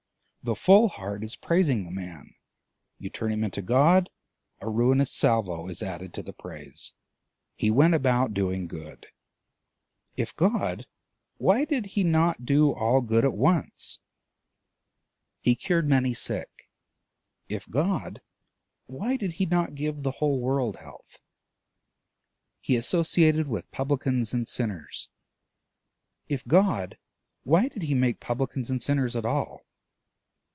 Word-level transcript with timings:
The 0.43 0.55
full 0.55 0.87
heart 0.87 1.23
is 1.23 1.35
praising 1.35 1.85
the 1.85 1.91
man; 1.91 2.33
you 2.97 3.11
turn 3.11 3.31
him 3.31 3.43
into 3.43 3.61
God, 3.61 4.09
a 4.59 4.67
ruinous 4.71 5.11
salvo 5.11 5.67
is 5.67 5.83
added 5.83 6.15
to 6.15 6.23
the 6.23 6.33
praise. 6.33 6.93
He 7.55 7.69
went 7.69 7.93
about 7.93 8.33
doing 8.33 8.65
good: 8.65 9.05
if 10.17 10.35
God, 10.35 10.87
why 11.37 11.63
did 11.63 11.85
he 11.93 12.03
not 12.03 12.43
do 12.43 12.71
all 12.73 13.01
good 13.01 13.23
at 13.23 13.35
once? 13.35 13.99
He 15.41 15.53
cured 15.53 15.87
many 15.87 16.11
sick: 16.15 16.71
if 17.47 17.69
God, 17.69 18.19
why 18.87 19.17
did 19.17 19.33
he 19.33 19.45
not 19.45 19.75
give 19.75 20.01
the 20.01 20.13
whole 20.13 20.39
world 20.39 20.77
health? 20.77 21.19
He 22.61 22.75
associated 22.75 23.47
with 23.47 23.69
publicans 23.69 24.33
and 24.33 24.47
sinners: 24.47 25.07
if 26.27 26.43
God, 26.47 26.97
why 27.43 27.67
did 27.67 27.83
he 27.83 27.93
make 27.93 28.19
publicans 28.19 28.71
and 28.71 28.81
sinners 28.81 29.15
at 29.15 29.23
all? 29.23 29.67